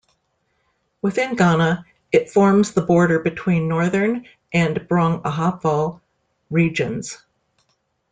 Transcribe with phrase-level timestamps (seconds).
[1.03, 6.01] Within Ghana, it forms the border between Northern and Brong-Ahafo
[6.49, 7.19] Regions.